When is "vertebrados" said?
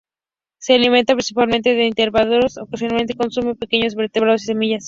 3.93-4.41